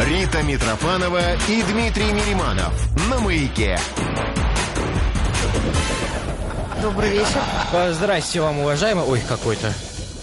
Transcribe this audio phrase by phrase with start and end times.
[0.00, 2.72] Рита Митрофанова и Дмитрий Мириманов
[3.08, 3.78] на «Маяке».
[6.82, 7.40] Добрый вечер.
[7.92, 9.04] Здрасте вам, уважаемый.
[9.04, 9.72] Ой, какой-то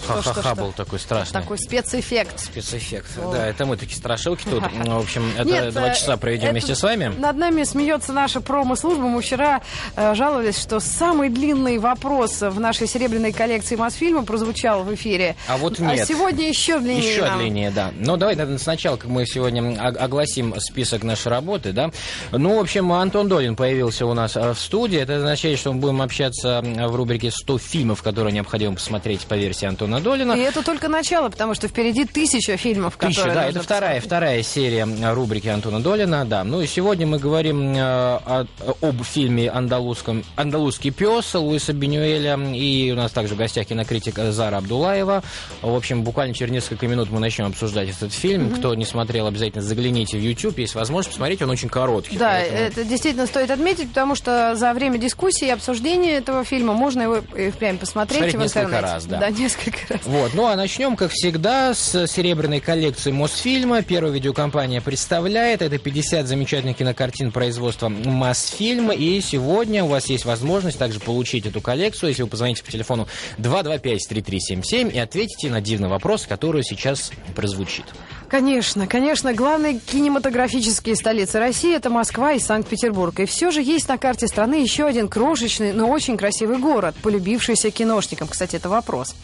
[0.06, 1.40] ха-ха-ха был такой страшный.
[1.40, 2.38] Такой спецэффект.
[2.38, 3.18] Спецэффект.
[3.18, 3.32] О.
[3.32, 4.62] Да, это мы такие страшилки тут.
[4.84, 7.12] Ну, В общем, это Нет, два э, часа проведем это вместе с вами.
[7.18, 9.02] Над нами смеется наша промо-служба.
[9.02, 9.62] Мы вчера
[9.96, 15.36] э, жаловались, что самый длинный вопрос в нашей серебряной коллекции Мосфильма прозвучал в эфире.
[15.48, 16.00] А вот нет.
[16.00, 17.12] А сегодня еще длиннее.
[17.12, 17.38] Еще нам.
[17.38, 17.92] длиннее, да.
[17.96, 21.90] Ну, давай наверное, сначала, как мы сегодня огласим список нашей работы, да.
[22.32, 24.98] Ну, в общем, Антон Долин появился у нас э, в студии.
[24.98, 29.66] Это означает, что мы будем общаться в рубрике «100 фильмов, которые необходимо посмотреть по версии
[29.66, 30.32] Антона Долина».
[30.32, 34.00] И это только начало, потому что впереди тысяча фильмов, Тысяча, которые да, нужно это вторая,
[34.00, 34.04] посмотреть.
[34.06, 36.44] вторая серия рубрики Антона Долина, да.
[36.44, 38.46] Ну и сегодня мы говорим э, о-
[38.80, 42.38] об фильме «Андалузском, «Андалузский пес» Луиса Бенюэля.
[42.54, 45.22] И у нас также в гостях кинокритик Зара Абдулаева.
[45.62, 48.50] В общем, буквально через несколько минут мы начнем обсуждать этот фильм.
[48.54, 50.58] Кто не смотрел, обязательно загляните в YouTube.
[50.58, 52.16] Есть возможность посмотреть, он очень короткий.
[52.16, 56.72] Да, поэтому- это действительно стоит отметить, потому что за время дискуссии и обсуждения этого фильма
[56.74, 58.92] можно его и впрямь посмотреть Смотреть в несколько интернете.
[58.94, 59.18] раз, да.
[59.18, 60.00] Да, несколько раз.
[60.04, 63.82] Вот, ну а начнем, как всегда, с серебряной коллекции Мосфильма.
[63.82, 65.62] Первая видеокомпания представляет.
[65.62, 68.94] Это 50 замечательных кинокартин производства Мосфильма.
[68.94, 73.08] И сегодня у вас есть возможность также получить эту коллекцию, если вы позвоните по телефону
[73.38, 77.84] 225-3377 и ответите на дивный вопрос, который сейчас прозвучит.
[78.32, 83.20] Конечно, конечно, главные кинематографические столицы России это Москва и Санкт-Петербург.
[83.20, 87.70] И все же есть на карте страны еще один крошечный, но очень красивый город, полюбившийся
[87.70, 88.28] киношникам.
[88.28, 89.14] Кстати, это вопрос.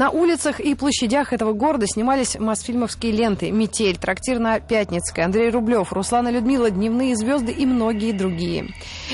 [0.00, 5.92] На улицах и площадях этого города снимались мосфильмовские ленты «Метель», «Трактир на Пятницкой», Андрей Рублев,
[5.92, 8.68] Руслан и Людмила, «Дневные звезды» и многие другие.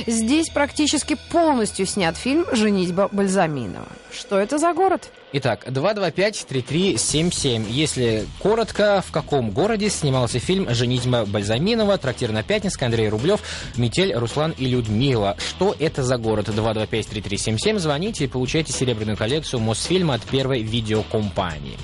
[0.06, 3.88] Здесь практически полностью снят фильм «Женитьба Бальзаминова».
[4.12, 5.10] Что это за город?
[5.32, 7.66] Итак, 225-3377.
[7.68, 13.40] Если коротко, в каком городе снимался фильм «Женитьба Бальзаминова», «Трактир на Пятницкой», Андрей Рублев,
[13.76, 15.36] «Метель», Руслан и Людмила.
[15.38, 16.48] Что это за город?
[16.48, 17.78] 225-3377.
[17.78, 21.76] Звоните и получайте серебряную коллекцию Мосфильма от первой видеокомпании.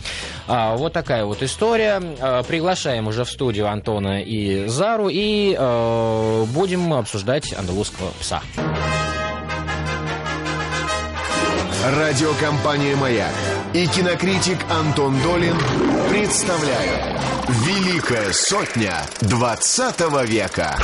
[0.49, 2.03] А, вот такая вот история.
[2.21, 8.43] А, приглашаем уже в студию Антона и Зару и э, будем обсуждать андалузского пса.
[11.85, 13.33] Радиокомпания «Маяк»
[13.73, 15.57] и кинокритик Антон Долин
[16.11, 20.77] представляют «Великая сотня 20 века».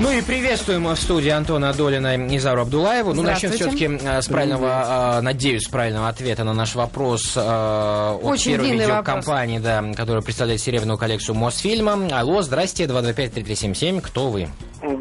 [0.00, 3.12] Ну и приветствуем в студии Антона Долина и Зару Абдулаеву.
[3.12, 8.24] Ну, начнем все-таки с правильного, э, надеюсь, с правильного ответа на наш вопрос э, от
[8.24, 12.08] Очень первой видеокомпании, да, которая представляет серебряную коллекцию Мосфильма.
[12.12, 14.48] Алло, здрасте, 225-3377, кто вы?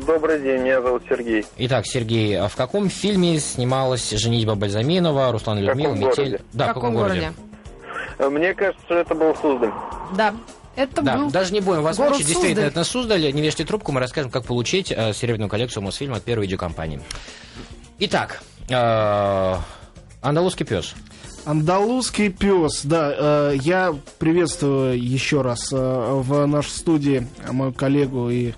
[0.06, 1.46] Добрый день, меня зовут Сергей.
[1.58, 6.26] Итак, Сергей, а в каком фильме снималась «Женитьба Бальзаминова», Руслан В Людмила, каком Метель?
[6.26, 6.44] городе?
[6.52, 7.34] Да, в каком городе?
[8.18, 9.72] Э, Мне кажется, что это был Суздаль.
[10.18, 10.34] Да,
[10.76, 12.28] это Да, был даже не будем вас мучить.
[12.28, 13.32] Действительно, это Суздаль.
[13.34, 17.02] Не вешайте трубку, мы расскажем, как получить э, серебряную коллекцию Мосфильма от первой видеокомпании.
[18.00, 19.56] Итак, э,
[20.22, 20.96] «Андалузский пес».
[21.46, 23.14] Андалузский пес, да,
[23.52, 28.54] э, я приветствую еще раз э, в нашей студии мою коллегу и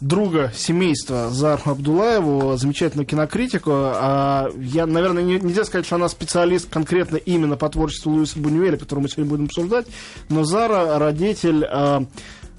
[0.00, 3.70] друга семейства Зару Абдулаеву, замечательную кинокритику.
[3.72, 8.76] А я, наверное, не- нельзя сказать, что она специалист конкретно именно по творчеству Луиса Бунюэля,
[8.78, 9.86] который мы сегодня будем обсуждать,
[10.28, 12.00] но Зара родитель э,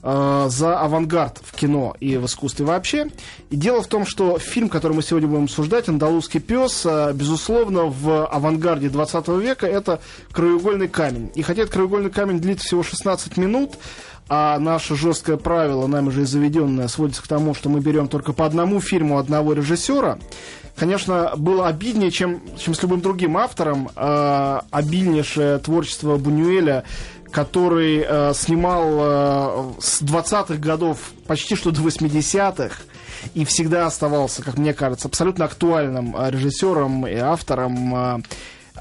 [0.03, 3.07] э, за авангард в кино и в искусстве вообще.
[3.49, 7.85] И дело в том, что фильм, который мы сегодня будем обсуждать, «Андалузский пес», э, безусловно,
[7.85, 9.99] в авангарде 20 века это
[10.31, 11.31] «Краеугольный камень».
[11.35, 13.73] И хотя этот «Краеугольный камень» длится всего 16 минут,
[14.33, 18.31] а наше жесткое правило, нами же и заведенное, сводится к тому, что мы берем только
[18.31, 20.19] по одному фильму одного режиссера,
[20.77, 26.85] конечно, было обиднее, чем, чем с любым другим автором, э, обильнейшее творчество Бунюэля,
[27.29, 32.83] который э, снимал э, с 20-х годов почти что до 80-х,
[33.33, 37.95] и всегда оставался, как мне кажется, абсолютно актуальным э, режиссером и автором.
[37.95, 38.19] э,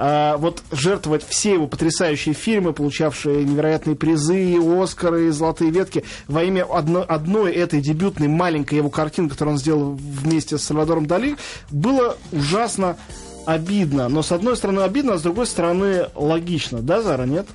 [0.03, 6.65] а, вот жертвовать все его потрясающие фильмы, получавшие невероятные призы, Оскары, Золотые ветки, во имя
[6.65, 11.37] одно- одной этой дебютной маленькой его картины, которую он сделал вместе с Сальвадором Дали,
[11.71, 12.97] было ужасно
[13.45, 14.09] обидно.
[14.09, 16.81] Но с одной стороны обидно, а с другой стороны логично.
[16.81, 17.47] Да, Зара, нет?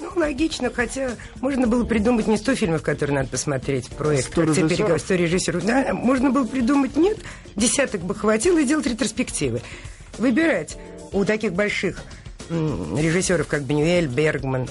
[0.00, 1.10] Ну, логично, хотя
[1.42, 4.70] можно было придумать не 100 фильмов, которые надо посмотреть, проект 100 «Акция режиссеров?
[4.70, 5.66] переговоров», 100 режиссеров.
[5.66, 7.18] Да, можно было придумать, нет,
[7.54, 9.60] десяток бы хватило и делать ретроспективы.
[10.18, 10.78] Выбирать
[11.12, 12.02] у таких больших
[12.50, 14.68] режиссеров, как Бенюэль, Бергман,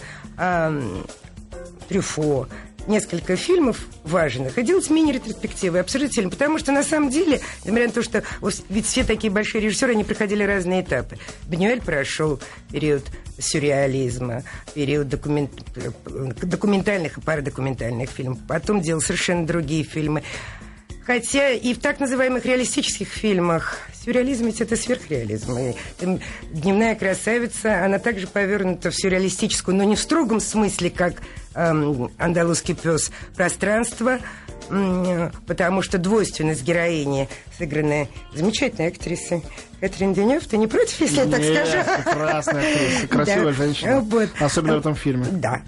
[1.90, 2.48] Трюфо,
[2.88, 5.84] несколько фильмов важных и делать мини-ретроспективы,
[6.14, 6.30] фильм.
[6.30, 8.24] Потому что, на самом деле, несмотря на то, что
[8.70, 11.18] ведь все такие большие режиссеры, они проходили разные этапы.
[11.48, 12.40] Бенюэль прошел
[12.72, 13.04] период
[13.40, 14.44] сюрреализма,
[14.74, 15.52] период документ...
[16.42, 18.38] документальных и парадокументальных фильмов.
[18.48, 20.24] Потом делал совершенно другие фильмы.
[21.06, 23.78] Хотя и в так называемых реалистических фильмах.
[24.04, 25.58] Сюрреализм ведь это сверхреализм.
[25.58, 26.20] И, эм,
[26.52, 31.22] «Дневная красавица», она также повернута в сюрреалистическую, но не в строгом смысле, как
[31.54, 34.20] эм, «Андалузский пес» пространство,
[34.70, 39.44] м, потому что двойственность героини, сыгранная замечательной актрисой
[39.82, 41.84] Катрин Денев, ты не против, если я так Нет, скажу?
[42.06, 43.54] прекрасная актриса, красивая Да.
[43.54, 44.00] женщина.
[44.02, 44.30] Вот.
[44.40, 45.26] Особенно в этом фильме.
[45.32, 45.62] Да.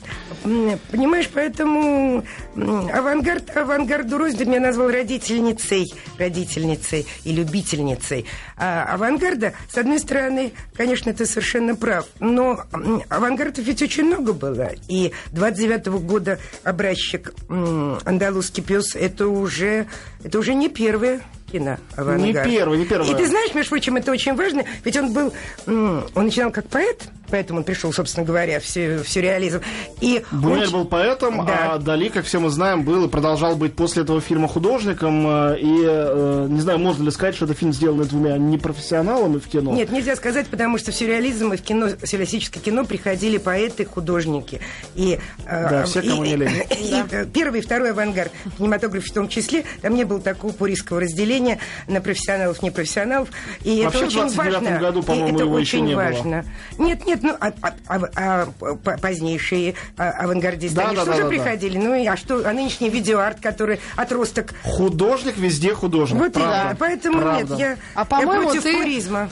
[0.91, 2.23] Понимаешь, поэтому
[2.55, 8.25] авангард, авангарду Рось меня назвал родительницей, родительницей и любительницей.
[8.55, 12.63] А авангарда, с одной стороны, конечно, ты совершенно прав, но
[13.09, 14.71] авангардов ведь очень много было.
[14.87, 19.87] И 29 года образчик «Андалузский пес» это уже,
[20.23, 21.21] это уже не первое
[21.51, 22.47] кино авангард.
[22.47, 23.09] Не первый, не первый.
[23.09, 25.33] И ты знаешь, между прочим, это очень важно, ведь он был,
[25.65, 29.61] он начинал как поэт, поэтому он пришел, собственно говоря, в, сю- в сюрреализм.
[30.01, 31.73] И Бунюэль очень- был поэтом, Да.
[31.73, 35.25] а Дали, как все мы знаем, был и продолжал быть после этого фильма художником.
[35.27, 39.47] э, И э, не знаю, можно ли сказать, что это фильм сделанный двумя непрофессионалами в
[39.47, 39.73] кино.
[39.73, 43.85] Нет, нельзя сказать, потому что в сюрреализм и в кино, в сюрреалистическое кино приходили поэты,
[43.85, 44.61] художники.
[44.95, 46.63] И, э, Да, все, кому и- не лень.
[46.79, 50.51] и, э, первый и второй авангард в кинематографе в том числе, там не было такого
[50.51, 53.29] пурийского разделения на профессионалов, непрофессионалов.
[53.63, 54.79] И Вообще это в очень 29-м важно.
[54.79, 56.03] году, И по-моему, это его еще очень не было.
[56.03, 56.45] важно.
[56.77, 61.11] Нет, нет, ну, а, а- а- а позднейшие а, авангардисты, Да, они да, же да,
[61.13, 61.29] тоже да, да.
[61.29, 61.77] приходили.
[61.77, 66.19] Ну, и, а что, а нынешний видеоарт, который отросток Художник везде художник.
[66.19, 66.61] вот правда.
[66.61, 66.75] именно.
[66.79, 67.55] Поэтому Правда.
[67.55, 69.29] нет, я, А, я против ты- пуризма.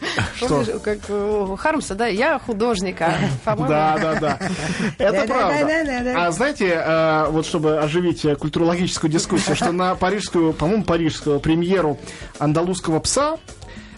[0.40, 3.14] Помнишь, как у Хармса, да, я художник, а,
[3.44, 4.38] по-моему, Да, да, да.
[4.98, 6.26] Это правда.
[6.26, 11.98] А знаете, э, вот чтобы оживить э, культурологическую дискуссию, что на парижскую, по-моему, парижскую премьеру
[12.38, 13.36] «Андалузского пса»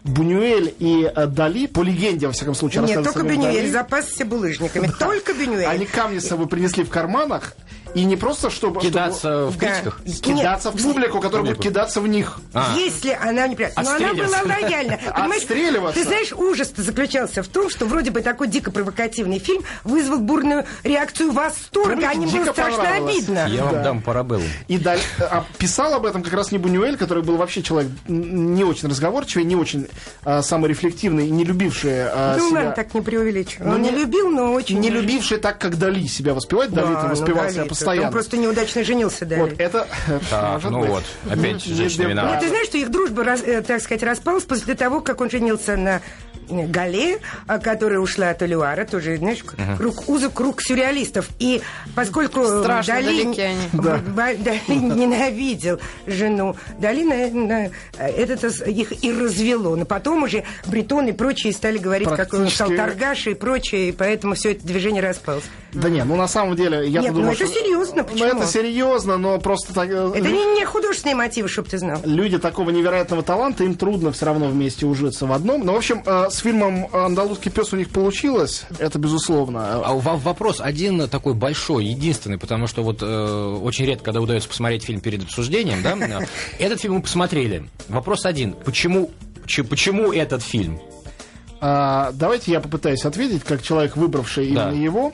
[0.08, 4.90] Бунюэль и э, Дали, по легенде, во всяком случае, Нет, только Дали, запасся булыжниками.
[4.98, 5.66] Только Бенюэль.
[5.66, 7.54] Они камни с собой принесли в карманах,
[7.96, 8.80] и не просто чтобы...
[8.80, 9.66] Кидаться в Да.
[9.72, 10.00] критиках?
[10.06, 12.38] чтобы кидаться в публику, которая будет кидаться в них.
[12.52, 12.74] А.
[12.76, 13.56] Если она не...
[13.56, 14.98] Но она была лояльна.
[15.36, 15.98] Отстреливаться.
[16.00, 20.64] Ты знаешь, ужас заключался в том, что вроде бы такой дико провокативный фильм вызвал бурную
[20.84, 22.10] реакцию восторга.
[22.10, 23.46] А дико было страшно обидно.
[23.48, 23.82] Я вам Да.
[23.82, 24.42] дам парабеллу.
[24.68, 28.64] И Даль- а писал об этом как раз не Бунюэль, который был вообще человек не
[28.64, 29.86] очень разговорчивый, не очень
[30.24, 32.56] а, саморефлективный, не любивший а, Ну себя...
[32.58, 33.66] ладно, так не преувеличивай.
[33.66, 34.78] Ну, Он не не- любил, но очень...
[34.80, 36.70] не любивший так, как Дали себя воспевать.
[36.70, 38.06] Дали Да, ну, воспевал себя постоянно.
[38.08, 39.40] Он просто неудачно женился, Дали.
[39.40, 39.86] Вот это
[40.30, 40.90] Так, ну быть.
[40.90, 42.34] вот, опять женщина виновата.
[42.36, 45.76] Ну, ты знаешь, что их дружба, э, так сказать, распалась после того, как он женился
[45.76, 46.00] на
[46.48, 49.44] э, Гале, а, которая ушла от Элюара, тоже, знаешь,
[49.78, 51.28] круг, узок круг сюрреалистов.
[51.38, 51.62] И
[51.94, 54.38] поскольку э, Страшно Дали, они.
[54.38, 59.76] Дали ненавидел жену, Дали на- на- это их и развело.
[59.76, 63.92] Но потом уже Бретон и прочие стали говорить, какой он стал торгаш и прочее, и
[63.92, 65.44] поэтому все это движение распалось.
[65.76, 68.28] Да нет, ну на самом деле, я Нет, ну думаю, это что- серьезно, Ну почему?
[68.28, 69.88] это серьезно, но просто так...
[69.90, 72.00] э, Это не, не художественные мотивы, чтобы ты знал.
[72.04, 75.64] Люди такого невероятного таланта, им трудно все равно вместе ужиться в одном.
[75.66, 79.82] Но, в общем, э, с фильмом «Андалузский пес» у них получилось, это безусловно.
[79.84, 83.06] А у вас вопрос один такой большой, единственный, потому что вот э,
[83.62, 86.26] очень редко, когда удается посмотреть фильм перед обсуждением, да, э,
[86.58, 87.68] этот фильм мы посмотрели.
[87.88, 89.10] Вопрос один, почему,
[89.46, 90.80] ч- почему этот фильм?
[91.60, 94.70] А, давайте я попытаюсь ответить, как человек, выбравший Да.
[94.70, 95.12] именно его.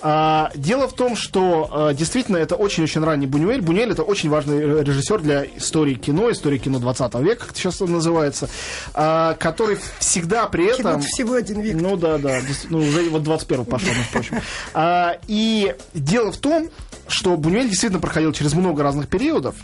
[0.00, 3.60] А, дело в том, что а, действительно это очень-очень ранний Бунюэль.
[3.60, 7.80] Бунюэль это очень важный ре- режиссер для истории кино, истории кино 20 века, как сейчас
[7.80, 8.48] называется,
[8.94, 11.00] а, который всегда при этом...
[11.00, 11.76] Кино всего один век.
[11.80, 12.40] Ну да, да,
[12.70, 14.40] ну уже вот 21 пошел, между прочим.
[14.74, 16.68] А, и дело в том,
[17.08, 19.54] что Бунюэль действительно проходил через много разных периодов.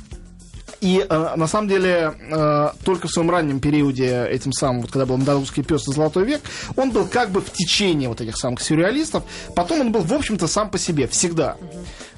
[0.85, 5.07] И э, на самом деле э, только в своем раннем периоде, этим самым, вот когда
[5.07, 6.43] был андалузский пес и золотой век,
[6.77, 9.25] он был как бы в течение вот этих самых сюрреалистов.
[9.57, 11.57] Потом он был, в общем-то, сам по себе, всегда.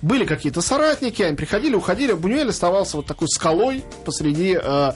[0.02, 4.92] Были какие-то соратники, они приходили, уходили, Бунюэль оставался вот такой скалой посреди, э,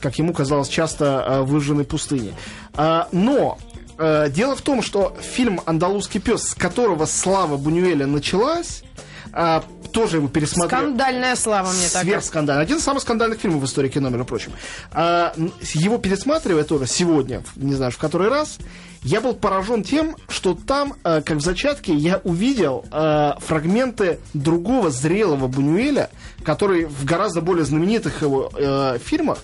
[0.00, 2.32] как ему казалось, часто э, выжженной пустыни.
[2.74, 3.58] А, но
[3.98, 8.84] э, дело в том, что фильм «Андалузский пес», с которого слава Бунюэля началась,
[9.32, 10.80] а, тоже его пересмотрел.
[10.80, 12.02] Скандальная слава мне так.
[12.02, 12.62] Сверхскандальный.
[12.62, 14.52] Один из самых скандальных фильмов в истории кино, между прочим.
[14.92, 15.34] А,
[15.74, 18.58] его пересматривая тоже сегодня, не знаю, в который раз,
[19.02, 24.90] я был поражен тем, что там, э, как в зачатке, я увидел э, фрагменты другого
[24.90, 26.10] зрелого Бунюэля,
[26.44, 29.38] который в гораздо более знаменитых его э, фильмах.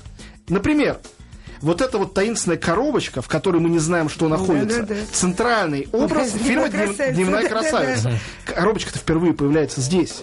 [0.49, 0.99] Например,
[1.61, 5.01] вот эта вот таинственная коробочка, в которой мы не знаем, что находится, да, да.
[5.13, 7.15] центральный образ Дневная фильма «Днев- красавица».
[7.15, 8.13] «Дневная Да, да, красавица».
[8.45, 10.23] Коробочка-то впервые появляется здесь.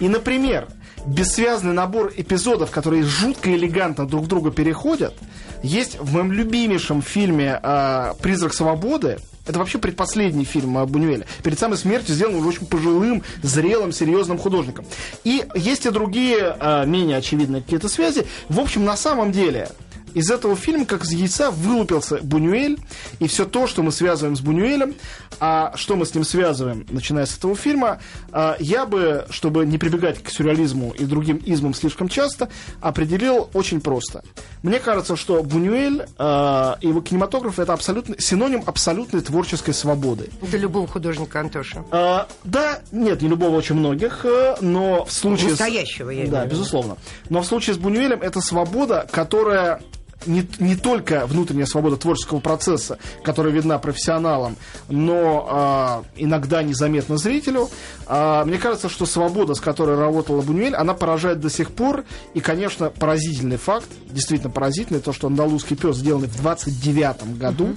[0.00, 0.68] И, например,
[1.06, 5.14] бессвязный набор эпизодов, которые жутко элегантно друг друга переходят,
[5.62, 9.18] есть в моем любимейшем фильме а, «Призрак свободы».
[9.46, 11.26] Это вообще предпоследний фильм Бунюэля.
[11.42, 14.86] Перед самой смертью сделан уже очень пожилым, зрелым, серьезным художником.
[15.22, 18.26] И есть и другие, а, менее очевидные какие-то связи.
[18.48, 19.68] В общем, на самом деле,
[20.14, 22.78] из этого фильма, как из яйца, вылупился Бунюэль,
[23.18, 24.94] и все то, что мы связываем с Бунюэлем,
[25.40, 28.00] а что мы с ним связываем, начиная с этого фильма,
[28.32, 32.48] а, я бы, чтобы не прибегать к сюрреализму и другим измам слишком часто,
[32.80, 34.22] определил очень просто.
[34.62, 40.30] Мне кажется, что Бунюэль а, и его кинематограф это абсолютно синоним абсолютной творческой свободы.
[40.42, 41.84] Для любого художника, Антоша.
[41.90, 45.48] А, да, нет, не любого, очень многих, э, но в случае...
[45.48, 46.96] с- Настоящего, я имею Да, безусловно.
[47.28, 49.80] Но в случае с Бунюэлем это свобода, которая
[50.26, 54.56] не, не только внутренняя свобода творческого процесса, которая видна профессионалам,
[54.88, 57.68] но а, иногда незаметна зрителю.
[58.06, 62.04] А, мне кажется, что свобода, с которой работала Бунюэль, она поражает до сих пор.
[62.34, 67.76] И, конечно, поразительный факт, действительно поразительный, то, что «Андалузский пес», сделанный в 29 году,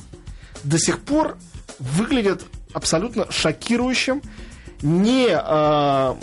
[0.63, 1.37] до сих пор
[1.79, 4.21] выглядит абсолютно шокирующим,
[4.81, 6.17] не а,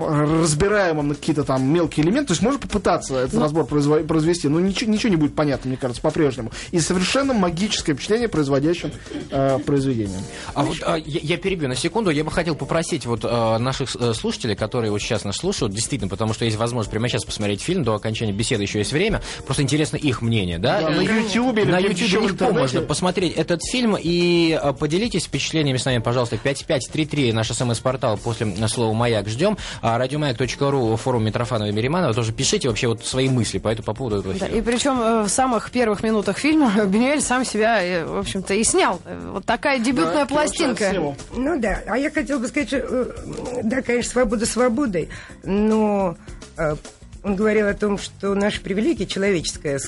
[0.00, 2.28] разбираемым на какие-то там мелкие элементы.
[2.28, 5.76] То есть можно попытаться этот разбор произво- произвести, но ничего, ничего не будет понятно, мне
[5.76, 6.52] кажется, по-прежнему.
[6.70, 8.92] И совершенно магическое впечатление производящим
[9.30, 10.20] э, произведением.
[10.54, 12.10] А вот а, я, я перебью на секунду.
[12.10, 16.08] Я бы хотел попросить вот а, наших э, слушателей, которые вот сейчас нас слушают, действительно,
[16.08, 19.22] потому что есть возможность прямо сейчас посмотреть фильм, до окончания беседы еще есть время.
[19.44, 20.80] Просто интересно их мнение, да?
[20.82, 25.24] Да, на Э, Ютьюбе или на YouTube легко можно посмотреть этот фильм и а, поделитесь
[25.24, 26.36] впечатлениями с нами, пожалуйста.
[26.36, 29.55] 5533 наш смс-портал после слова «Маяк» ждем.
[29.82, 32.14] А радиомаяк.ру, форум Митрофанова и Мериманова.
[32.14, 34.58] Тоже пишите вообще вот свои мысли по, этому, по поводу этого Да, фильма.
[34.58, 38.64] и причем э, в самых первых минутах фильма Бенюэль сам себя, э, в общем-то, и
[38.64, 39.00] снял.
[39.04, 40.92] Э, Вот такая дебютная Да, пластинка.
[41.34, 43.14] Ну да, а я хотела бы сказать, что,
[43.62, 45.08] да, конечно, свобода свободой,
[45.44, 46.16] но
[47.26, 49.80] он говорил о том, что наша привилегия человеческая,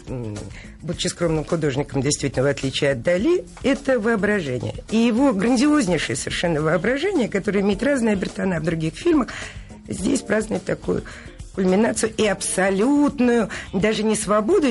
[0.83, 4.75] будучи скромным художником, действительно, в отличие от Дали, это воображение.
[4.91, 9.29] И его грандиознейшее совершенно воображение, которое имеет разные обертона в других фильмах,
[9.87, 11.05] здесь празднует такую
[11.55, 14.67] кульминацию и абсолютную, даже не свободу,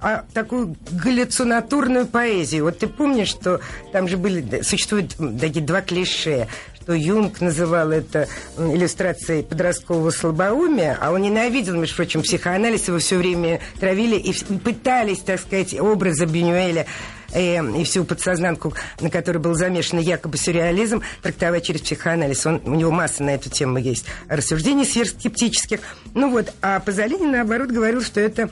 [0.00, 2.64] а такую галлюцинатурную поэзию.
[2.64, 3.60] Вот ты помнишь, что
[3.92, 6.48] там же были, существуют такие два клише,
[6.84, 13.16] что Юнг называл это иллюстрацией подросткового слабоумия, а он ненавидел, между прочим, психоанализ, его все
[13.16, 16.84] время травили и пытались, так сказать, образа Бенюэля
[17.32, 22.44] э, и всю подсознанку, на которой был замешан якобы сюрреализм, трактовать через психоанализ.
[22.44, 25.80] Он, у него масса на эту тему есть рассуждений сверхскептических.
[26.12, 28.50] Ну вот, а Пазолини, наоборот, говорил, что это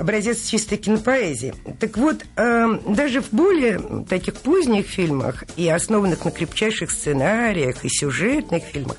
[0.00, 1.54] образец чистой кинопоэзии.
[1.78, 7.88] Так вот, э, даже в более таких поздних фильмах и основанных на крепчайших сценариях и
[7.88, 8.96] сюжетных фильмах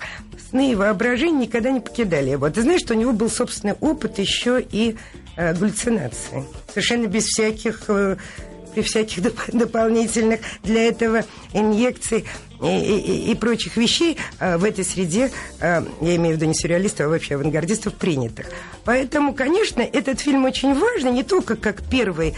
[0.49, 2.49] сны и воображение никогда не покидали его.
[2.49, 4.95] Ты знаешь, что у него был собственный опыт еще и
[5.37, 6.45] э, галлюцинации.
[6.69, 7.85] Совершенно без всяких...
[7.87, 8.17] э,
[8.73, 12.25] при всяких доп- дополнительных для этого инъекций
[12.61, 17.07] и, и- прочих вещей а, в этой среде, а, я имею в виду не сюрреалистов,
[17.07, 18.47] а вообще авангардистов принятых.
[18.85, 22.35] Поэтому, конечно, этот фильм очень важный, не только как первый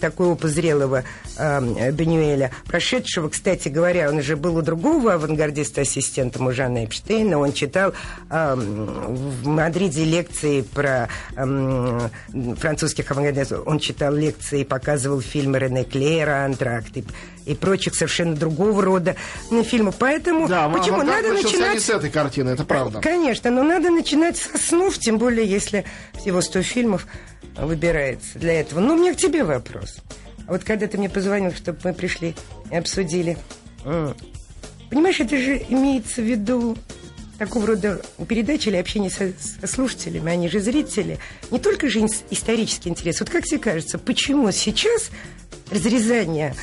[0.00, 1.04] такой опыт зрелого
[1.38, 7.38] а, Бенюэля, прошедшего, кстати говоря, он же был у другого авангардиста ассистентом, у Жанна Эпштейна,
[7.38, 7.92] он читал
[8.28, 16.96] в Мадриде лекции про французских авангардистов, он читал лекции, показывал фильмы Рене Клера, Антракт
[17.46, 19.16] и, прочих совершенно другого рода
[19.50, 19.96] м, фильмов.
[19.98, 21.74] Поэтому Да, почему авангард надо начинать...
[21.74, 23.00] не с этой картины, это правда.
[23.00, 25.84] Конечно, но надо начинать со снов, тем более, если
[26.20, 27.06] всего 100 фильмов
[27.56, 28.80] выбирается для этого.
[28.80, 29.96] Но у меня к тебе вопрос.
[30.46, 32.34] А вот когда ты мне позвонил, чтобы мы пришли
[32.70, 33.36] и обсудили,
[33.84, 34.14] м,
[34.90, 36.76] понимаешь, это же имеется в виду
[37.38, 41.18] такого рода передачи или общение со, со слушателями, они же зрители.
[41.50, 43.18] Не только же ис- исторический интерес.
[43.20, 45.10] Вот как тебе кажется, почему сейчас
[45.70, 46.54] разрезание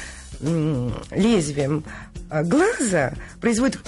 [0.41, 1.83] лезвием
[2.29, 3.79] а, глаза производит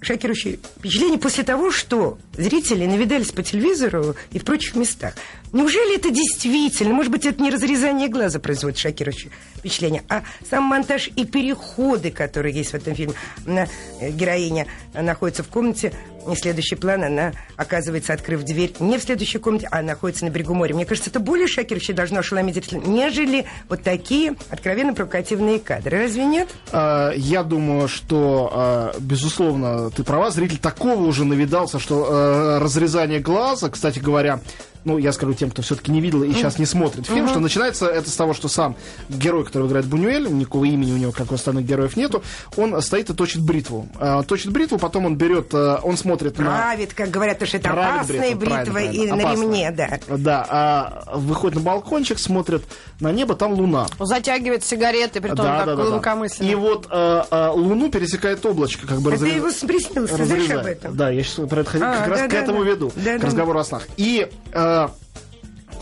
[0.00, 5.14] шокирующее впечатление после того, что зрители навидались по телевизору и в прочих местах.
[5.54, 11.10] Неужели это действительно, может быть, это не разрезание глаза производит шокирующее впечатление, а сам монтаж
[11.14, 13.14] и переходы, которые есть в этом фильме.
[13.46, 15.94] Э, героиня э, находится в комнате,
[16.28, 20.54] и следующий план, она оказывается, открыв дверь, не в следующей комнате, а находится на берегу
[20.54, 20.74] моря.
[20.74, 26.00] Мне кажется, это более шокирующе должно ошеломить зрителя, нежели вот такие откровенно провокативные кадры.
[26.00, 26.48] Разве нет?
[26.72, 33.20] А, Я думаю, что, а, безусловно, ты права, зритель такого уже навидался, что а, разрезание
[33.20, 34.40] глаза, кстати говоря,
[34.84, 37.86] ну, я скажу тем, кто все-таки не видел и сейчас не смотрит фильм, что начинается
[37.86, 38.76] это с того, что сам
[39.08, 42.22] герой, который играет Бунюэль, никакого имени у него, как у остальных героев, нету,
[42.56, 43.88] он стоит и точит бритву.
[43.98, 46.44] А, точит бритву, потом он берет, а, он смотрит на...
[46.44, 49.42] Правит, как говорят, потому что это Правит опасная бритва, бритва правильно, и правильно, на опасная.
[49.46, 50.16] ремне, да.
[50.16, 52.64] Да, а выходит на балкончик, смотрит
[53.00, 53.86] на небо, там луна.
[53.98, 56.48] Затягивает сигареты, при том, как глубокомысленно.
[56.48, 60.60] И вот а, а, луну пересекает облачко, как бы Это разрез- его знаешь разрезает.
[60.60, 60.96] об этом?
[60.96, 62.70] Да, я сейчас про это А, как раз да, к да, этому да.
[62.70, 63.26] веду, Да, к да.
[63.26, 63.82] разговору о снах.
[63.96, 64.28] И,
[64.74, 64.88] э,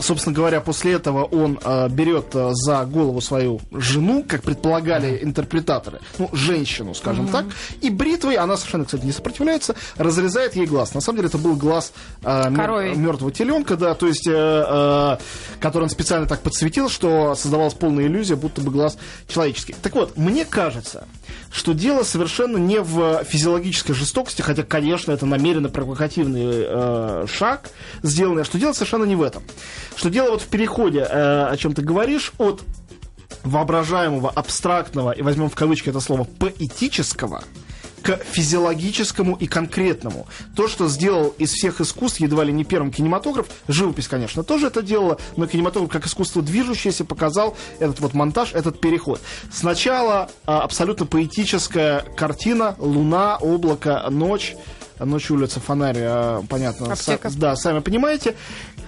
[0.03, 5.99] собственно говоря, после этого он э, берет э, за голову свою жену, как предполагали интерпретаторы,
[6.17, 7.45] ну, женщину, скажем так,
[7.81, 10.93] и бритвой, она совершенно, кстати, не сопротивляется, разрезает ей глаз.
[10.93, 12.95] На самом деле это был глаз Коровий.
[12.95, 15.17] мертвого теленка, да, то есть, э, э,
[15.59, 19.75] который он специально так подсветил, что создавалась полная иллюзия, будто бы глаз человеческий.
[19.81, 21.07] Так вот, мне кажется,
[21.51, 27.69] что дело совершенно не в физиологической жестокости, хотя, конечно, это намеренно провокативный э, шаг
[28.01, 29.43] сделанный, а что дело совершенно не в этом.
[29.95, 32.63] Что дело вот в переходе, э, о чем ты говоришь, от
[33.43, 37.43] воображаемого, абстрактного, и возьмем в кавычки это слово, поэтического,
[38.01, 40.27] к физиологическому и конкретному.
[40.55, 44.81] То, что сделал из всех искусств едва ли не первым кинематограф, живопись, конечно, тоже это
[44.81, 49.21] делала, но кинематограф как искусство движущееся показал этот вот монтаж, этот переход.
[49.51, 54.55] Сначала а, абсолютно поэтическая картина, луна, облако, ночь,
[54.99, 58.35] ночью улица фонарь, а, понятно, са- да, сами понимаете.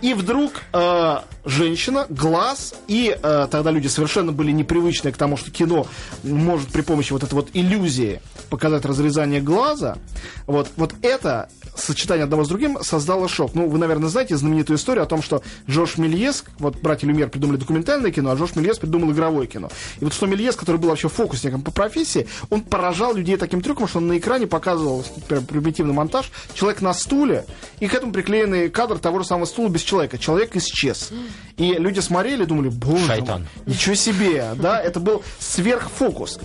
[0.01, 5.51] И вдруг э, женщина, глаз, и э, тогда люди совершенно были непривычны к тому, что
[5.51, 5.87] кино
[6.23, 9.97] может при помощи вот этой вот иллюзии показать разрезание глаза.
[10.45, 13.55] Вот, вот это сочетание одного с другим создало шок.
[13.55, 17.57] Ну, вы, наверное, знаете знаменитую историю о том, что Жош Мельес, вот братья Люмьер придумали
[17.57, 19.69] документальное кино, а Жош Мельес придумал игровое кино.
[19.99, 23.87] И вот что Мельес, который был вообще фокусником по профессии, он поражал людей таким трюком,
[23.87, 27.45] что он на экране показывал например, примитивный монтаж, человек на стуле,
[27.79, 30.17] и к этому приклеенный кадр того же самого стула без человека.
[30.17, 31.11] Человек исчез.
[31.57, 33.41] И люди смотрели и думали, боже Шайтан.
[33.41, 36.39] мой, ничего себе, да, это был сверхфокус.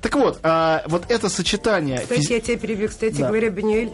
[0.00, 2.00] Так вот, а, вот это сочетание...
[2.00, 2.88] Кстати, я тебя перебью.
[2.88, 3.28] Кстати Да.
[3.28, 3.92] говоря, Бенюэль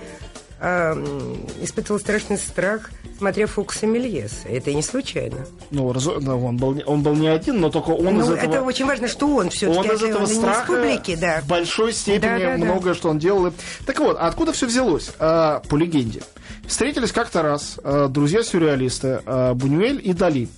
[0.60, 4.48] м, испытывал страшный страх, смотря «Фокусы Мельеса».
[4.48, 5.46] Это и не случайно.
[5.70, 8.34] Ну, разо- да, он, был, не- он был не один, но только он из Ну,
[8.34, 8.50] этого...
[8.52, 11.40] это очень важно, что он все-таки Он из этого из страха публики, да.
[11.42, 12.64] в большой степени Да, да, да.
[12.64, 13.46] многое, что он делал.
[13.48, 13.52] И-
[13.86, 15.10] Так вот, а откуда все взялось?
[15.18, 16.22] А, по легенде.
[16.66, 20.48] Встретились как-то раз а, друзья-сюрреалисты а, Бунюэль и Дали.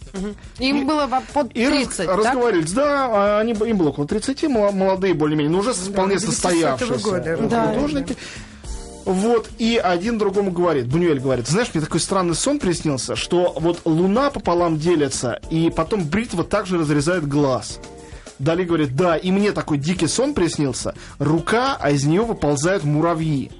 [0.58, 2.16] Им было во- под И раз- 30, так?
[2.18, 2.72] разговаривались.
[2.72, 7.30] Да, они, им было около 30, мало- молодые более-менее, но уже вполне 2010 состоявшиеся года.
[7.30, 7.72] э, Да.
[7.74, 8.16] художники.
[9.04, 13.80] Вот, и один другому говорит, Бунюэль говорит, знаешь, мне такой странный сон приснился, что вот
[13.84, 17.80] луна пополам делится, и потом бритва также разрезает глаз.
[18.38, 23.50] Дали говорит, да, и мне такой дикий сон приснился, рука, а из нее выползают муравьи.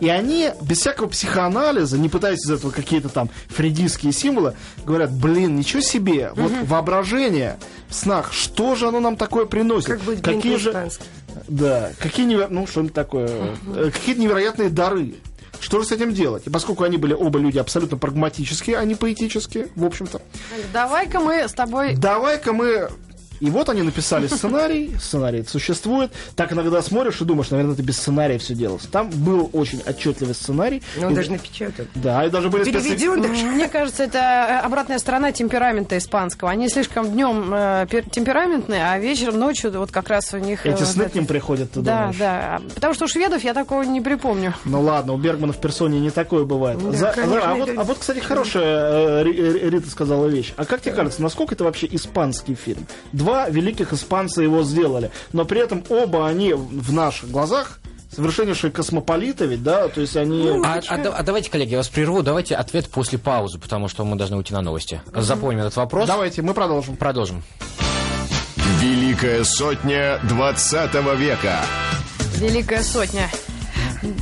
[0.00, 5.56] И они, без всякого психоанализа, не пытаясь из этого какие-то там фрейдистские символы, говорят, блин,
[5.56, 9.88] ничего себе, вот воображение в снах, что же оно нам такое приносит?
[9.88, 10.88] Как блин какие же?
[11.48, 13.28] Да, какие неверо- ну что-нибудь такое,
[13.74, 15.14] э, какие-то невероятные дары.
[15.60, 16.46] Что же с этим делать?
[16.46, 20.20] И поскольку они были оба люди абсолютно прагматические, а не поэтические, в общем-то,
[20.72, 21.94] Давай-ка мы с тобой...
[21.96, 22.88] давай-ка мы...
[23.40, 26.10] И вот они написали сценарий, сценарий существует.
[26.36, 28.84] Так иногда смотришь и думаешь, наверное, это без сценария все делалось.
[28.90, 30.82] Там был очень отчетливый сценарий.
[30.96, 31.86] Но он И- даже напечатан.
[31.94, 33.44] Да, и даже были специ- Переведен даже.
[33.46, 36.50] Мне кажется, это обратная сторона темперамента испанского.
[36.50, 40.64] Они слишком днем э, пер- темпераментные, а вечером, ночью вот как раз у них...
[40.66, 42.16] э, Эти вот сны это- к ним приходят, ты Да, думаешь?
[42.18, 42.60] да.
[42.74, 44.54] Потому что у шведов я такого не припомню.
[44.64, 46.78] Ну ладно, у Бергмана в персоне не такое бывает.
[46.82, 50.26] Да, За- конечно, а, вот, это- а вот, кстати, хорошая э, Ри- Ри- Рита сказала
[50.26, 50.52] вещь.
[50.56, 52.86] А как тебе кажется, насколько это вообще испанский фильм?
[53.12, 57.80] Два великих испанца его сделали, но при этом оба они в наших глазах
[58.14, 60.48] совершеннейшие космополиты ведь, да, то есть они...
[60.64, 64.04] А, а да- а давайте, коллеги, я вас прерву, давайте ответ после паузы, потому что
[64.04, 65.00] мы должны уйти на новости.
[65.14, 66.06] Запомним этот вопрос.
[66.06, 66.96] Давайте, мы продолжим.
[66.96, 67.42] Продолжим.
[68.80, 71.60] Великая сотня 20 века.
[72.36, 73.28] Великая сотня.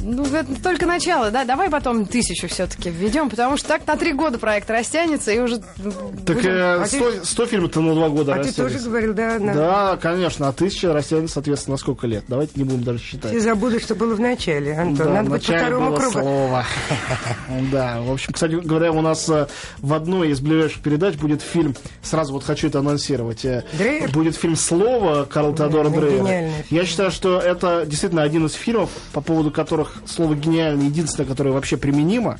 [0.02, 1.44] Ну, это только начало, да?
[1.44, 5.58] Давай потом тысячу все-таки введем, потому что так на три года проект растянется, и уже...
[5.58, 9.14] Так будем- э, А ты- 100, 100 фильмов-то на два года А ты тоже говорил,
[9.14, 12.24] да, на- Да, конечно, а тысяча растянется, соответственно, на сколько лет?
[12.28, 13.30] Давайте не будем даже считать.
[13.32, 15.06] Все забудут, что было в начале, Антон.
[15.08, 16.12] Да, Надо быть по второму было кругу.
[16.12, 16.64] слово.
[17.72, 19.46] Да, в общем, кстати говоря, у нас э,
[19.78, 24.10] в одной из ближайших передач будет фильм, сразу вот хочу это анонсировать, э, Дрейер?
[24.10, 26.50] будет фильм «Слово» Карл Теодора Дрейера.
[26.70, 31.50] Я считаю, что это действительно один из фильмов, по поводу которых слово «гениальный» единственное, которое
[31.50, 32.38] вообще применимо.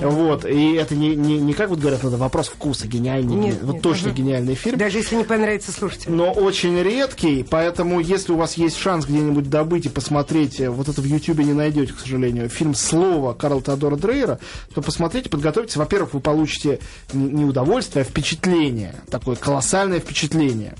[0.00, 3.74] Вот, и это не, не, не как вот говорят, это вопрос вкуса, гениальный, Нет, вот
[3.74, 4.18] нет, точно ага.
[4.18, 4.78] гениальный фильм.
[4.78, 6.14] Даже если не понравится слушателю.
[6.14, 10.88] но очень редкий, поэтому если у вас есть шанс где-нибудь добыть и посмотреть, э, вот
[10.88, 14.38] это в Ютубе не найдете, к сожалению, фильм «Слово» Карла Теодора Дрейера,
[14.72, 15.76] то посмотрите, подготовьтесь.
[15.76, 16.78] Во-первых, вы получите
[17.12, 20.76] не удовольствие, а впечатление, такое колоссальное впечатление.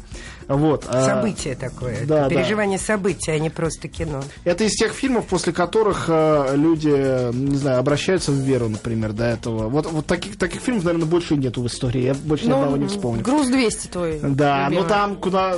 [0.57, 0.85] Вот.
[0.89, 2.05] а, Событие такое.
[2.07, 4.23] да, переживание события, а не просто кино.
[4.45, 9.25] Это из тех фильмов, после которых э, люди, не знаю, обращаются в веру, например, до
[9.25, 9.69] этого.
[9.69, 12.03] Вот, вот таких, таких фильмов, наверное, больше нету в истории.
[12.03, 13.23] Я больше ни одного не вспомню.
[13.23, 14.21] Груз 200 твой.
[14.23, 14.83] Да, любимый.
[14.83, 15.55] но там куда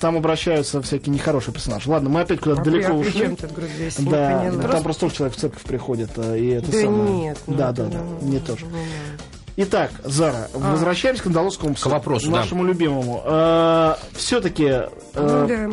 [0.00, 1.90] там обращаются всякие нехорошие персонажи.
[1.90, 3.12] Ладно, мы опять куда-то А далеко а ушли.
[3.12, 4.00] чем тут груз 200?
[4.02, 7.12] Не Да, там просто тоже человек в церковь приходит, э, и это Да самое.
[7.12, 8.64] нет, ну да, да, да, ну, не тоже.
[9.56, 11.88] Итак, Зара, возвращаемся к Андалузскому псу.
[11.88, 12.38] К вопросу, да.
[12.38, 13.22] нашему любимому.
[14.14, 14.82] Все-таки
[15.14, 15.70] Ну да.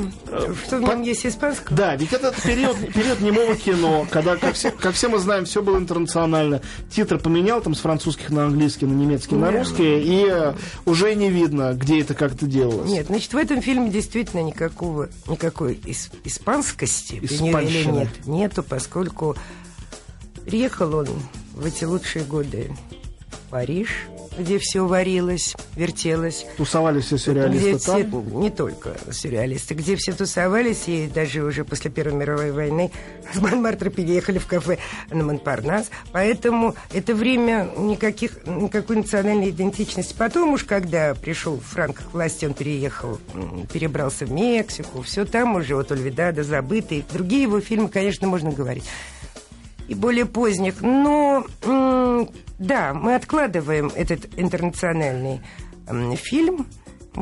[0.66, 1.78] Что нем есть испанского?
[1.78, 5.62] да, ведь это период, период немого кино, когда, как все, как все мы знаем, все
[5.62, 6.62] было интернационально.
[6.90, 10.54] Титр поменял там с французских на английский, на немецкий, на русский, и э,
[10.86, 12.90] уже не видно, где это как-то делалось.
[12.90, 19.36] Нет, значит, в этом фильме действительно никакого, никакой ис- испанскости или нет, нету, поскольку
[20.46, 21.08] приехал он
[21.54, 22.72] в эти лучшие годы
[23.50, 23.90] Париж,
[24.38, 26.46] где все варилось, вертелось.
[26.58, 28.40] Тусовались все сюрреалисты где все, там.
[28.40, 32.92] не только сюрреалисты, где все тусовались, и даже уже после Первой мировой войны
[33.34, 34.78] с Монмартра переехали в кафе
[35.10, 35.90] на Монпарнас.
[36.12, 40.14] Поэтому это время никаких, никакой национальной идентичности.
[40.18, 43.20] Потом уж, когда пришел Франко к власти, он переехал,
[43.72, 47.06] перебрался в Мексику, все там уже, вот Ольвидада, забытый.
[47.12, 48.84] Другие его фильмы, конечно, можно говорить
[49.88, 50.82] и более поздних.
[50.82, 55.42] Но да, мы откладываем этот интернациональный
[56.16, 56.68] фильм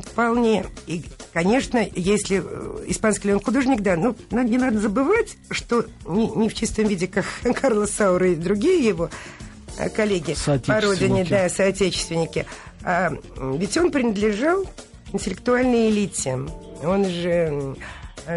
[0.02, 0.66] вполне.
[0.88, 5.86] И, конечно, если э, испанский ли он художник, да, ну, на- не надо забывать, что
[6.08, 7.26] не, не в чистом виде, как
[7.62, 9.10] Карлос Саура и другие его
[9.78, 12.46] э, коллеги по родине, да, соотечественники,
[12.84, 13.14] а,
[13.58, 14.66] ведь он принадлежал
[15.14, 16.40] интеллектуальной элите.
[16.84, 17.76] Он же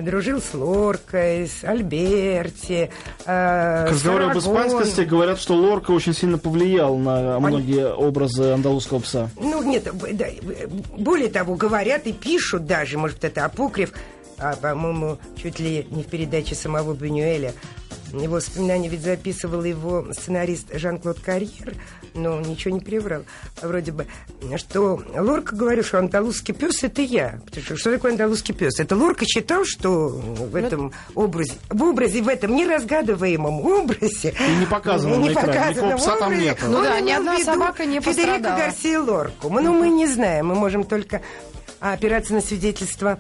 [0.03, 2.91] дружил с Лоркой, с Альберти,
[3.25, 9.01] э, К разговору об испанскости говорят, что Лорка очень сильно повлиял на многие образы андалузского
[9.01, 9.31] пса.
[9.41, 13.93] Ну, нет, б- да, б- более того, говорят и пишут даже, может, это апокриф,
[14.39, 17.53] а, по-моему, чуть ли не в передаче самого Бенюэля.
[18.13, 21.75] Его воспоминания ведь записывал его сценарист Жан-Клод Карьер,
[22.15, 23.23] но ничего не приврал.
[23.61, 24.07] Вроде бы,
[24.57, 27.41] что Лорка говорил, что андалузский пес это я.
[27.45, 28.81] Потому что, что такое андалузский пес?
[28.81, 34.35] Это Лорка считал, что в этом образе, в образе, в этом неразгадываемом образе...
[34.49, 36.67] И не показано на экране, показанном пса там нету.
[36.69, 38.59] Ну он да, ни одна собака не Федерико пострадала.
[38.59, 39.49] Гарсия Лорку.
[39.51, 41.23] Мы, ну, мы не знаем, мы можем только
[41.81, 43.19] опираться на свидетельства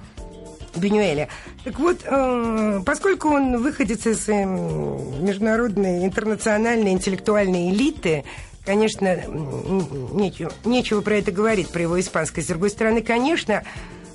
[0.78, 1.28] Бенюэля.
[1.64, 8.24] Так вот, э, поскольку он выходит из э, международной, интернациональной, интеллектуальной элиты,
[8.64, 9.16] конечно,
[10.12, 12.46] нечего, нечего про это говорить, про его испанскость.
[12.46, 13.64] С другой стороны, конечно,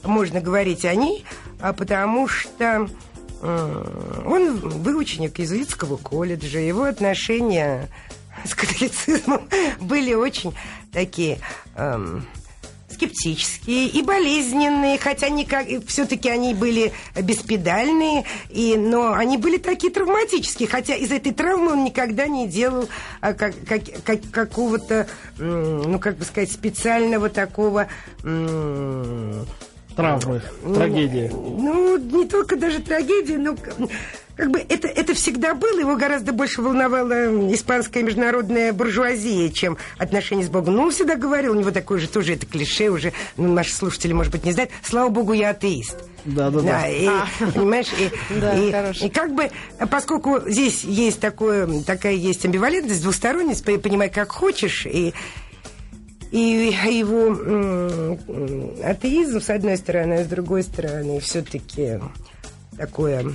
[0.04, 1.26] можно говорить о ней,
[1.60, 2.88] а потому что
[3.42, 7.90] э, он выученик иезуитского колледжа, его отношения
[8.46, 9.48] с католицизмом
[9.80, 10.54] были очень
[10.92, 11.40] такие...
[11.76, 12.26] эм,
[13.08, 15.28] скептические и болезненные, хотя
[15.88, 21.84] все-таки они были беспедальные, и, но они были такие травматические, хотя из этой травмы он
[21.84, 22.88] никогда не делал
[23.22, 27.88] а, как, как- как- какого-то, ну, как бы сказать, специального такого...
[29.96, 30.42] Травмы,
[30.74, 31.30] трагедии.
[31.32, 33.56] ну, не только даже трагедия, но
[34.36, 40.44] как бы это, это всегда было, его гораздо больше волновала испанская международная буржуазия, чем отношения
[40.44, 40.76] с Богом.
[40.76, 44.14] Ну, он всегда говорил, у него такое же тоже это клише уже, ну, наши слушатели,
[44.14, 45.98] может быть, не знают, слава Богу, я атеист.
[46.26, 46.88] Да, да, да.
[46.88, 47.08] и,
[47.54, 49.52] понимаешь, и, Да, и- и как бы,
[49.92, 55.14] поскольку здесь есть такое, такая есть амбивалентность, двусторонность, по- понимай, как хочешь, и
[56.32, 58.18] и его
[58.84, 62.00] атеизм, с одной стороны, а с другой стороны, все-таки
[62.78, 63.26] такое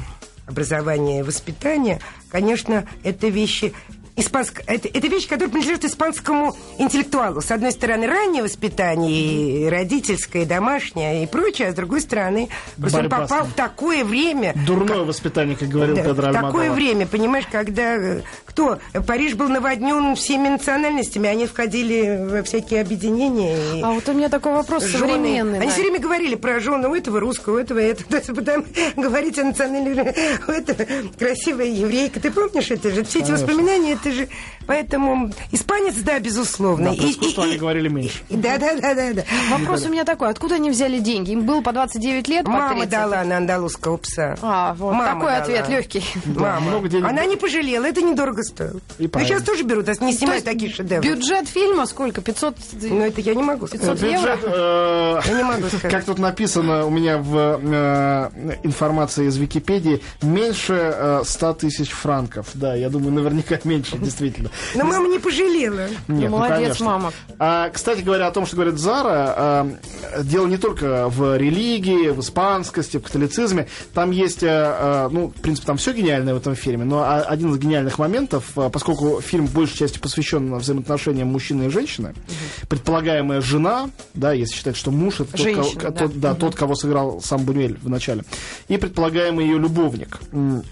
[0.48, 3.72] образование и воспитание, конечно, это вещи...
[4.18, 4.62] Испанск...
[4.66, 7.40] Это, это вещь, которая принадлежит испанскому интеллектуалу.
[7.40, 12.48] С одной стороны, раннее воспитание, и родительское, и домашнее, и прочее, а с другой стороны,
[12.78, 17.46] просто он попал в такое время, Дурное воспитание, как говорил да, Педро такое время, понимаешь,
[17.50, 18.78] когда э, кто?
[19.06, 23.56] Париж был наводнен всеми национальностями, они входили во всякие объединения.
[23.76, 24.98] и А вот у меня такой вопрос жены.
[24.98, 25.58] современный.
[25.58, 25.74] Они Надь.
[25.74, 28.04] все время говорили про жену у этого русского, у этого это.
[28.08, 28.64] То есть потом
[28.96, 30.14] говорить о национальной
[30.46, 30.86] у этого
[31.18, 32.20] красивая еврейка.
[32.20, 33.04] Ты помнишь это же?
[33.04, 33.46] Все эти Конечно.
[33.46, 34.28] воспоминания, это же
[34.68, 36.90] Поэтому испанец, да, безусловно.
[36.90, 38.18] Да, про искусство они говорили меньше.
[38.28, 39.24] Да, да, да, да, да.
[39.50, 41.30] Вопрос у меня такой, откуда они взяли деньги?
[41.30, 42.90] Им было по 29 лет, по Мама 30.
[42.90, 44.36] дала на андалузского пса.
[44.42, 45.38] А, вот Мама такой дала.
[45.38, 46.04] ответ легкий.
[46.26, 46.60] Мама.
[46.68, 47.06] много денег.
[47.06, 48.78] Она не пожалела, это недорого стоило.
[48.98, 51.08] И ну, сейчас тоже берут, а не снимают такие шедевры.
[51.08, 52.20] Бюджет фильма сколько?
[52.20, 52.56] 500?
[52.90, 53.98] Но это я не могу сказать.
[53.98, 54.36] 500 евро?
[54.36, 55.90] Бюджет, э, Я не могу сказать.
[55.90, 62.48] Как тут написано у меня в э, информации из Википедии, меньше э, 100 тысяч франков.
[62.52, 64.50] Да, я думаю, наверняка меньше, действительно.
[64.74, 65.88] Но мама не пожалела.
[66.08, 66.86] Нет, Ну, молодец, конечно.
[66.86, 67.12] мама.
[67.38, 69.70] А, кстати говоря, о том, что говорит Зара, а,
[70.22, 73.68] дело не только в религии, в испанскости, в католицизме.
[73.94, 77.20] Там есть, а, а, ну, в принципе, там все гениальное в этом фильме, но а,
[77.20, 82.14] один из гениальных моментов, а, поскольку фильм в большей части посвящен взаимоотношениям мужчины и женщины,
[82.68, 85.98] предполагаемая жена, да, если считать, что муж это тот, Женщина, кого, да.
[85.98, 88.24] тот, да, тот, кого сыграл сам Бунюэль в начале,
[88.68, 90.18] и предполагаемый ее любовник.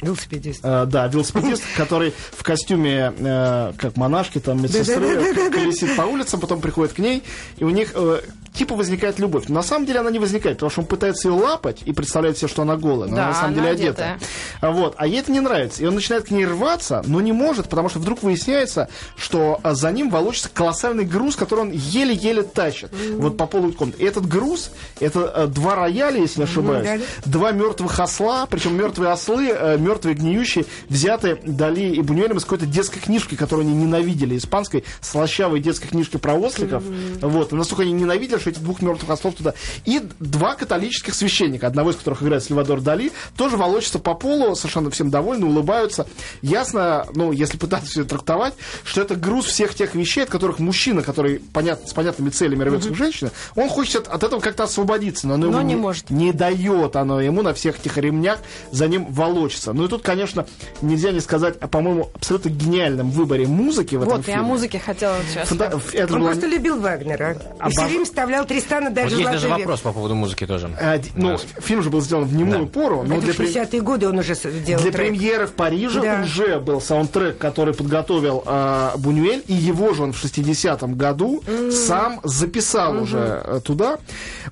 [0.03, 0.61] Велосипедист.
[0.63, 6.61] Э, да, велосипедист, который в костюме, э, как монашки, там, медсестры, колесит по улицам, потом
[6.61, 7.23] приходит к ней,
[7.59, 8.21] и у них э,
[8.57, 9.45] типа возникает любовь.
[9.49, 12.39] Но на самом деле она не возникает, потому что он пытается ее лапать и представляет
[12.39, 14.15] себе, что она голая, но Да, она на самом она деле одетая.
[14.15, 14.27] одета.
[14.61, 14.95] А Вот.
[14.97, 15.83] А ей это не нравится.
[15.83, 19.75] И он начинает к ней рваться, но не может, потому что вдруг выясняется, что а,
[19.75, 22.91] за ним волочится колоссальный груз, который он еле-еле тащит.
[23.19, 24.03] Вот по полу комнаты.
[24.03, 27.03] И этот груз, это э, два рояля, если не ошибаюсь, да-да.
[27.25, 32.67] два мертвых осла, причем мертвые ослы, э, мертвые гниющие, взяты Дали и Бунюэлем из какой-то
[32.67, 36.83] детской книжки, которую они ненавидели, испанской, слащавой детской книжки про осликов.
[37.21, 37.53] Вот.
[37.53, 39.55] И настолько они ненавидели, что эти двух мертвых ослов туда.
[39.85, 44.91] И два католических священника, одного из которых играет Сальвадор Дали, тоже волочатся по полу, совершенно
[44.91, 46.07] всем довольны, улыбаются.
[46.43, 48.55] Ясно, ну, если пытаться все это трактовать,
[48.85, 52.91] что это груз всех тех вещей, от которых мужчина, который понят, с понятными целями рвется
[52.91, 56.11] к женщине, он хочет от, от этого как-то освободиться, но, оно Но ему не может.
[56.11, 58.39] не дает оно ему на всех этих ремнях
[58.71, 59.73] за ним волочиться.
[59.73, 60.47] Ну и тут, конечно,
[60.83, 64.41] нельзя не сказать о, по-моему, абсолютно гениальном выборе музыки в этом Вот, я фильме.
[64.41, 65.49] о музыке хотела сейчас.
[65.49, 67.33] Фунда- Это Он была- просто любил Вагнера.
[67.33, 70.47] И Обож- все время вставлял Тристана Вот даже есть в даже вопрос по поводу музыки
[70.47, 70.69] тоже.
[70.69, 73.81] д- ну, фильм же был сделан в немую пору, но Это для, в пре- 60-е
[73.81, 74.95] годы он уже с- делал для трек.
[75.07, 76.23] премьеры в Париже Да.
[76.25, 82.21] уже был саундтрек, который подготовил э, Бунюэль, и его же он в 60-м году сам
[82.25, 83.99] записал уже э, туда.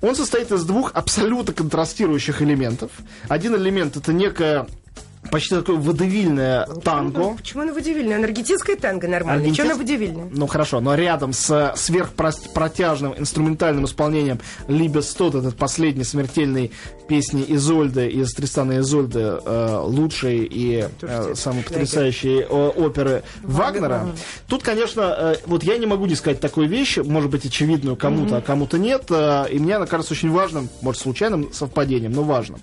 [0.01, 2.90] Он состоит из двух абсолютно контрастирующих элементов.
[3.29, 4.66] Один элемент это некая
[5.30, 7.34] почти такое водевильное танго.
[7.37, 8.22] Почему она водевильная?
[8.22, 9.42] Аргентинская танго нормально.
[9.42, 10.28] Аргентинс- Чего она водевильная?
[10.30, 16.72] Ну хорошо, но рядом с сверхпротяжным инструментальным исполнением Либес Тот, этот последний смертельной
[17.08, 24.08] песни Изольды из Тристана Изольды, э, лучшей и э, самой потрясающей э, оперы Вагнера.
[24.48, 28.38] Тут, конечно, э, вот я не могу не сказать такой вещи, может быть, очевидную кому-то,
[28.38, 32.60] а кому-то нет, э, и мне она кажется очень важным, может, случайным совпадением, но важным.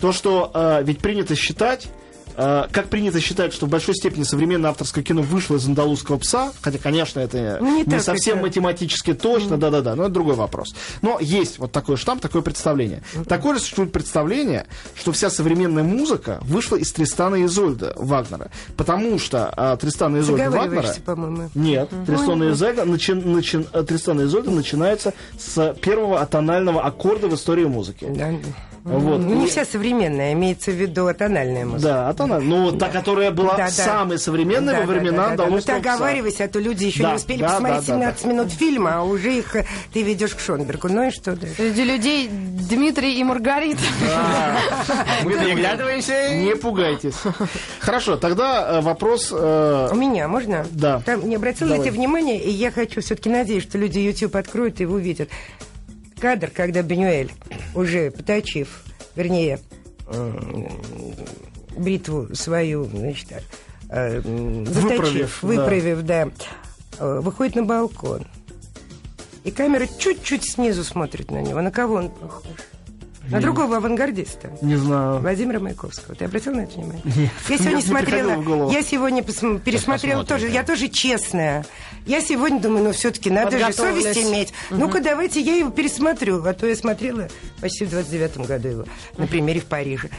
[0.00, 1.88] То, что э, ведь принято считать,
[2.36, 6.78] Как принято считать, что в большой степени современное авторское кино вышло из андалузского пса, хотя,
[6.78, 8.46] конечно, это Ну, не не совсем это.
[8.46, 10.74] математически точно, да-да-да, но это другой вопрос.
[11.02, 13.02] Но есть вот такой штамп, такое представление.
[13.28, 19.18] Такое же существует представление, что вся современная музыка вышла из Тристана и Изольды Вагнера, потому
[19.18, 20.94] что а, Тристан и Изольда Вагнера...
[21.04, 21.50] По-моему.
[21.54, 27.28] Нет, Тристан и Изольда, начи- начи- э, Тристан и Изольда начинается с первого атонального аккорда
[27.28, 28.06] в истории музыки.
[28.08, 28.32] Да.
[28.84, 29.18] Вот.
[29.20, 31.82] Ну, не И- вся современная, имеется в виду атональная музыка.
[31.88, 32.48] Да, атональная.
[32.48, 33.70] Ну, та, которая была Да, да.
[33.70, 35.50] самой современной Да, во да, времена да, да, да.
[35.50, 38.24] Ну ты оговаривайся, а то люди еще Да, не успели да, посмотреть да, да, 17
[38.24, 40.88] минут фильма, а уже их э, ты ведешь к Шонбергу.
[40.88, 41.54] Ну и что дальше?
[41.56, 43.80] Среди людей Дмитрий и Маргарита.
[45.24, 46.34] Мы переглядываемся.
[46.36, 47.14] Не пугайтесь.
[47.78, 49.28] Хорошо, тогда э, вопрос...
[49.32, 50.66] э, У меня, можно?
[50.72, 51.00] Да.
[51.06, 51.84] Там не обратил Давай.
[51.84, 55.28] ты внимание, и я хочу все-таки надеюсь, что люди YouTube откроют и увидят.
[56.22, 57.32] Кадр, когда Бенюэль,
[57.74, 58.84] уже поточив,
[59.16, 59.58] вернее,
[60.06, 60.68] м,
[61.76, 63.42] бритву свою, значит,
[63.90, 65.48] э, заточив, Выправив, да.
[65.48, 66.28] выправив, да,
[67.00, 68.24] э, выходит на балкон.
[69.42, 71.60] И камера чуть-чуть снизу смотрит на него.
[71.60, 72.44] На кого он похож?
[73.28, 74.50] На другого авангардиста.
[74.62, 75.18] Не знаю.
[75.20, 76.14] Владимира Маяковского.
[76.14, 77.02] Ты обратил на это внимание?
[77.04, 77.12] Я
[77.48, 78.70] Мне сегодня не смотрела, голову.
[78.70, 80.52] я сегодня пересмотрела тоже, да.
[80.52, 81.64] я тоже честная.
[82.06, 84.52] Я сегодня думаю, ну все-таки надо же совесть иметь.
[84.70, 87.28] Ну-ка давайте я его пересмотрю, а то я смотрела
[87.60, 88.84] почти в 29-м году его
[89.16, 90.10] на примере в Париже.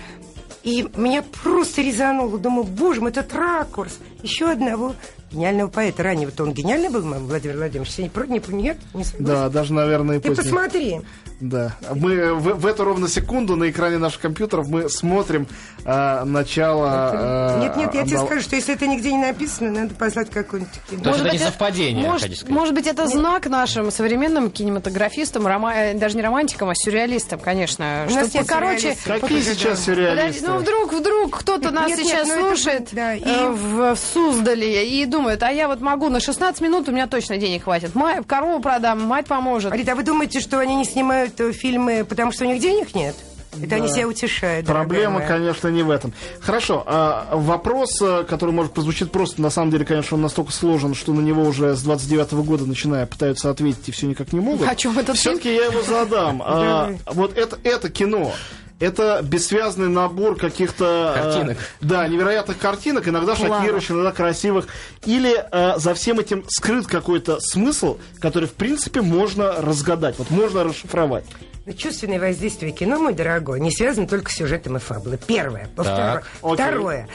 [0.63, 2.39] И меня просто резануло.
[2.39, 3.99] Думаю, боже мой, этот ракурс.
[4.23, 4.95] Еще одного
[5.31, 6.03] гениального поэта.
[6.03, 7.97] Раннего-то он гениальный был, Владимир Владимирович?
[7.97, 8.47] Не против?
[8.49, 8.77] Не, нет?
[8.93, 9.25] Не согласен?
[9.25, 10.53] Да, даже, наверное, и Ты позднее.
[10.53, 11.01] посмотри.
[11.41, 11.75] Да.
[11.93, 15.45] Мы в, в эту ровно секунду на экране наших компьютеров мы смотрим
[15.83, 17.57] э, начало...
[17.57, 20.29] э, Нет, нет, я тебе андал- скажу, что если это нигде не написано, надо послать
[20.29, 21.03] какое-нибудь кино.
[21.03, 25.93] То есть это не совпадение, может, может быть, это знак нашим современным кинематографистам, рома- э,
[25.95, 28.05] даже не романтикам, а сюрреалистам, конечно.
[28.09, 28.97] У нас Что нет покороче...
[29.03, 29.83] Какие сейчас да.
[29.85, 30.45] сюрреалисты?
[30.45, 33.47] Подожди, ну вдруг, вдруг кто-то нас Нет, нет, сейчас ну это слушает да, э, и-
[33.49, 37.37] в, в Суздале и думают, а я вот могу на 16 минут, у меня точно
[37.37, 37.95] денег хватит.
[37.95, 39.73] Ма- корову продам, мать поможет.
[39.73, 42.93] Рита, а вы думаете, что они не снимают э, фильмы, потому что у них денег
[42.95, 43.15] нет?
[43.61, 44.65] Это они себя утешают.
[44.65, 45.27] Проблема, моя.
[45.27, 46.11] конечно, не в этом.
[46.39, 50.95] Хорошо, а, вопрос, э, который, может, прозвучит просто, на самом деле, конечно, он настолько сложен,
[50.95, 54.67] что на него уже с 29 года, начиная, пытаются ответить и все никак не могут.
[54.67, 55.17] О чем этот?
[55.17, 56.41] Все-таки я его задам.
[56.43, 58.31] А, Вот это, это кино.
[58.79, 61.13] Это бессвязный набор каких-то...
[61.15, 61.57] э, Картинок.
[61.81, 63.59] да, невероятных картинок, иногда Планов.
[63.59, 64.67] шокирующих, иногда красивых.
[65.05, 70.17] Или э, за всем этим скрыт какой-то смысл, который, в принципе, можно разгадать.
[70.19, 71.23] Вот можно расшифровать.
[71.65, 75.17] Но чувственное воздействие кино, мой дорогой, не связано только с сюжетом и фабулой.
[75.17, 75.69] Первое.
[75.77, 76.55] Во-вторых- окей.
[76.55, 77.07] Второе.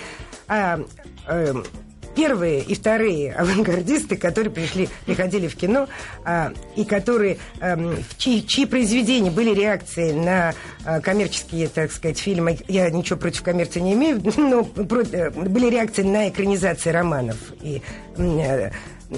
[0.47, 0.81] А,
[1.27, 1.65] эм,
[2.19, 5.87] Первые и вторые авангардисты, которые пришли, приходили в кино,
[6.25, 10.53] а, и которые, в чьи, чьи произведения были реакцией на
[10.85, 15.71] а, коммерческие, так сказать, фильмы, я ничего против коммерции не имею, но про- э, были
[15.71, 17.83] реакции на экранизации романов и
[18.17, 18.71] э,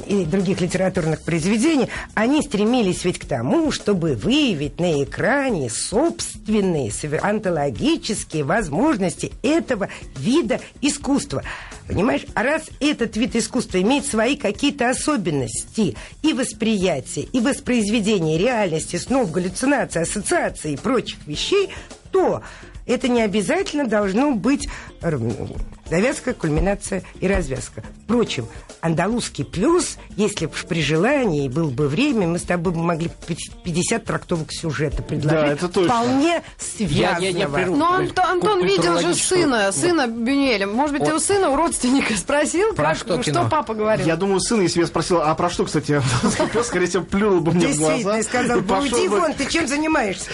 [0.07, 8.45] и других литературных произведений, они стремились ведь к тому, чтобы выявить на экране собственные антологические
[8.45, 11.43] возможности этого вида искусства.
[11.90, 12.24] Понимаешь?
[12.35, 19.33] А раз этот вид искусства имеет свои какие-то особенности и восприятия, и воспроизведения реальности, снов,
[19.33, 21.70] галлюцинаций, ассоциаций и прочих вещей,
[22.12, 22.42] то
[22.87, 24.68] это не обязательно должно быть
[25.89, 27.83] завязка, кульминация и развязка.
[28.05, 28.47] Впрочем,
[28.81, 33.11] андалузский пес, если бы при желании и было бы время, мы с тобой бы могли
[33.27, 35.31] пи- 50 трактовок сюжета предложить.
[35.41, 35.95] Да, это точно.
[35.95, 36.43] Вполне
[36.79, 37.55] Я- я- я связанного.
[37.55, 37.77] прерву.
[37.77, 40.67] Но Анто- Антон видел же сына, сына Бюнюэля.
[40.67, 43.49] Может быть, ты у сына, у родственника спросил, Про как- что кино?
[43.51, 44.07] папа говорил?
[44.07, 46.01] Я думаю, сын, если бы я спросил, а про что, кстати,
[46.53, 47.95] пес, скорее всего, плюнул бы мне в глаза.
[47.95, 50.31] Действительно, и сказал, бы, уйди бы- вон, ты чем занимаешься?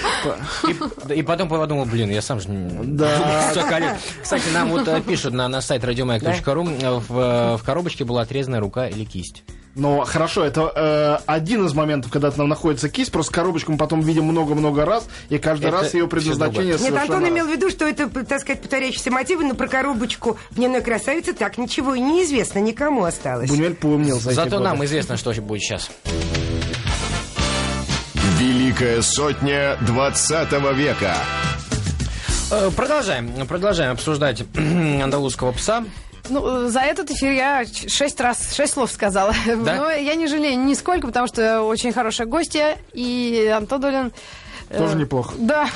[1.09, 2.49] И, и потом подумал, блин, я сам же...
[2.49, 3.51] Да.
[4.23, 8.23] Кстати, нам вот э, пишут на, на сайт radiomag.ru, э, в, э, в коробочке была
[8.23, 9.45] отрезанная рука или кисть.
[9.77, 14.01] Но хорошо, это э, один из моментов, когда там находится кисть, просто коробочку мы потом
[14.01, 17.69] видим много-много раз, и каждый Это раз ее предназначение Нет, совершенно Антон имел в виду,
[17.69, 22.25] что это, так сказать, повторяющиеся мотивы, но про коробочку дневной красавицы так ничего и не
[22.25, 23.51] известно, никому осталось.
[23.51, 24.65] Бунюэль поумнел за эти Зато годы.
[24.65, 25.91] нам известно, что будет сейчас.
[28.39, 31.15] Великая сотня 20 века.
[32.51, 35.85] Э, Продолжаем, продолжаем обсуждать андалузского пса.
[36.29, 39.33] Ну, за этот эфир я шесть раз, шесть слов сказала.
[39.65, 39.77] Да?
[39.77, 42.77] Но я не жалею нисколько, потому что очень хорошая гостья.
[42.93, 44.13] И Антон Долин...
[44.71, 45.35] э, Тоже неплохо.
[45.39, 45.69] Да.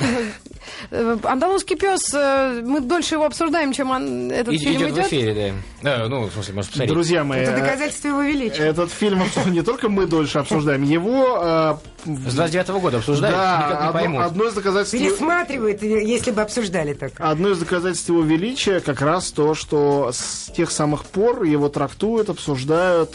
[0.90, 4.94] Э, Андалузский пес, э, мы дольше его обсуждаем, чем он- этот И- фильм идет в
[4.94, 5.06] идет.
[5.06, 5.98] эфире, да.
[5.98, 6.92] Да, ну, в смысле, может, посмотреть.
[6.94, 8.62] Друзья мои, Это э, доказательство его величия.
[8.64, 11.78] этот фильм не только мы дольше обсуждаем, его...
[12.06, 14.22] С 29 года обсуждают, никак да, не одно, поймут.
[14.24, 14.98] одно из доказательств...
[14.98, 17.12] Пересматривают, если бы обсуждали так.
[17.18, 22.30] Одно из доказательств его величия как раз то, что с тех самых пор его трактуют,
[22.30, 23.12] обсуждают.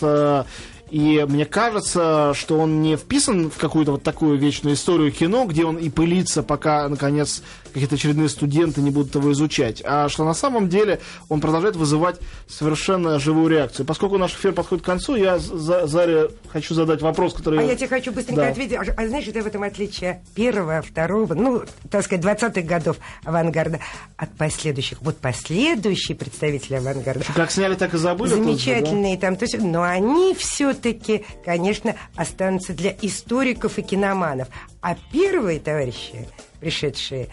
[0.91, 5.65] И мне кажется, что он не вписан в какую-то вот такую вечную историю кино, где
[5.65, 7.41] он и пылится, пока, наконец,
[7.73, 9.81] какие-то очередные студенты не будут его изучать.
[9.83, 13.85] А что на самом деле он продолжает вызывать совершенно живую реакцию.
[13.85, 17.59] Поскольку наш эфир подходит к концу, я за- Заре хочу задать вопрос, который...
[17.59, 18.49] А я тебе хочу быстренько Да.
[18.49, 18.77] ответить.
[18.77, 23.79] А, а знаешь, это в этом отличие первого, второго, ну, так сказать, 20-х годов авангарда
[24.17, 24.99] от последующих.
[25.01, 27.25] Вот последующие представители авангарда.
[27.35, 28.29] Как сняли, так и забыли.
[28.29, 28.49] тут же, да?
[28.51, 30.33] Замечательные там, то есть, но они
[30.75, 34.49] все-таки, конечно, останутся для историков и киноманов.
[34.81, 36.27] А первые товарищи,
[36.65, 37.27] пришедшие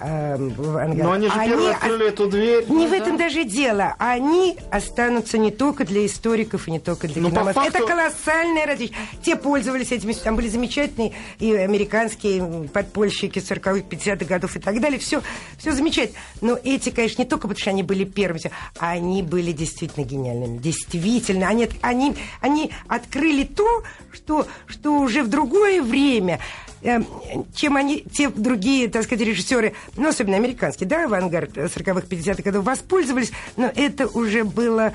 [0.00, 2.64] а, в Но они же первые о- открыли эту дверь.
[2.70, 3.94] не в этом даже дело.
[3.98, 7.54] Они останутся не только для историков и не только для Ну, по киноманов.
[7.56, 8.96] факту- Это колоссальное различие.
[9.22, 14.98] Те пользовались этими, там были замечательные и американские подпольщики 40-х, 50-х годов и так далее.
[14.98, 15.20] Все,
[15.58, 16.18] все замечательно.
[16.40, 18.40] Но эти, конечно, не только потому, что они были первыми,
[18.78, 20.56] а они были действительно гениальными.
[20.58, 21.48] Действительно.
[21.48, 26.63] Они, они, они открыли то, что, что уже в другое время э,
[27.54, 32.64] чем они, те другие, так сказать, режиссеры, ну, особенно американские, да, авангард 40-х, 50-х годов,
[32.64, 34.92] воспользовались, но это уже было...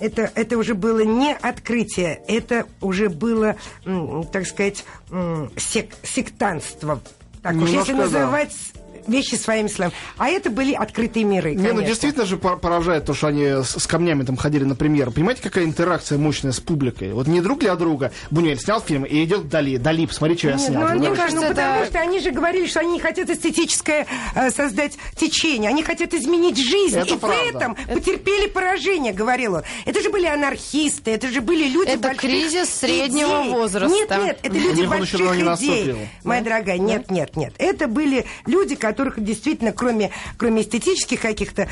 [0.00, 3.56] Это, это уже было не открытие, это уже было,
[4.32, 4.84] так сказать,
[5.56, 7.00] сек- сектантство.
[7.42, 8.30] Так уж, если Немножко, да.
[9.06, 9.94] Вещи своими словами.
[10.18, 11.86] А это были открытые миры, Не, ну конечно.
[11.86, 15.10] действительно же пор- поражает то, что они с, с камнями там ходили на премьеру.
[15.12, 17.12] Понимаете, какая интеракция мощная с публикой?
[17.12, 18.12] Вот не друг для друга.
[18.30, 19.76] Бунюэль снял фильм и идет Дали.
[19.76, 20.82] Дали, посмотри, что я Нет, снял.
[20.88, 24.50] ну, мне кажется, ну, это- потому что они же говорили, что они хотят эстетическое э,
[24.50, 27.36] создать течение, они хотят изменить жизнь, Это и правда.
[27.52, 29.62] в этом потерпели поражение, говорил он.
[29.84, 33.52] Это же были анархисты, это же были люди Это больших кризис среднего идей.
[33.52, 33.94] возраста.
[33.94, 36.78] Нет, нет, это люди больших идей, моя дорогая.
[36.78, 37.54] Нет, нет, нет.
[37.58, 41.68] Это были люди, которые которых действительно, кроме, кроме эстетических каких-то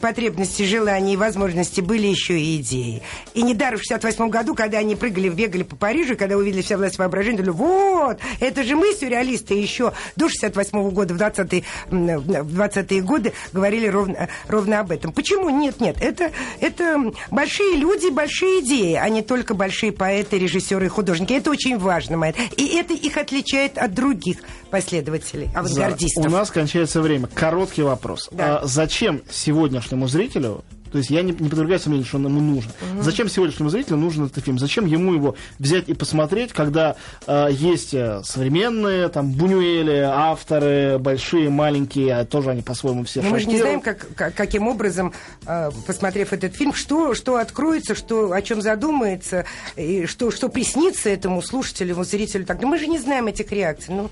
[0.00, 3.02] потребностей, желаний и возможностей, были еще и идеи.
[3.34, 6.98] И недаром в 68 году, когда они прыгали, бегали по Парижу, когда увидели вся власть
[6.98, 12.54] воображения, думали, вот, это же мы, сюрреалисты, еще до 68 года, в 20-е, м, в
[12.54, 15.12] 20 годы говорили ровно, ровно об этом.
[15.12, 15.48] Почему?
[15.50, 20.88] Нет, нет, это, это большие люди, большие идеи, а не только большие поэты, режиссеры и
[20.88, 21.32] художники.
[21.32, 22.34] Это очень важно, Майя.
[22.56, 24.38] И это их отличает от других
[24.70, 26.26] последователей, авангардистов.
[26.26, 27.28] У нас кончается время.
[27.34, 28.28] Короткий вопрос.
[28.30, 28.60] Да.
[28.60, 32.70] А зачем сегодняшнему зрителю, то есть я не, не подвергаю сомнению, что он ему нужен.
[33.00, 34.58] Зачем сегодняшнему зрителю нужен этот фильм?
[34.58, 36.96] Зачем ему его взять и посмотреть, когда
[37.26, 37.90] э, есть
[38.24, 43.58] современные, там, Бунюэли, авторы, большие, маленькие, а тоже они по-своему все Но мы же не
[43.58, 45.12] знаем, как, как- каким образом,
[45.46, 49.44] э, посмотрев этот фильм, что, что откроется, что, о чем задумается,
[49.76, 52.46] и что, что приснится этому слушателю, зрителю.
[52.46, 53.92] Так, но мы же не знаем этих реакций.
[53.92, 54.08] Ну,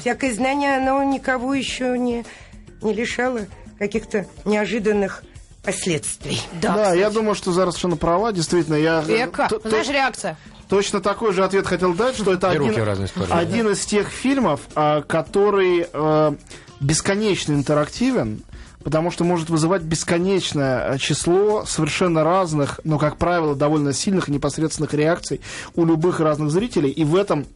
[0.00, 2.24] всякое знание, оно никого еще не,
[2.82, 3.40] не лишало
[3.78, 5.22] каких-то неожиданных
[5.62, 6.40] последствий.
[6.60, 8.32] Да, я думаю, что зараз совершенно права.
[8.32, 9.00] Действительно, я...
[9.00, 10.36] Века, т- т- знаешь, реакция.
[10.68, 12.74] Точно такой же ответ хотел дать, что это один,
[13.30, 16.32] один из тех фильмов, а, который э,
[16.80, 18.42] бесконечно интерактивен,
[18.82, 24.32] потому что может вызывать бесконечное э, число совершенно разных, но, как правило, довольно сильных и
[24.32, 25.40] непосредственных реакций
[25.74, 27.46] у любых разных зрителей, и в этом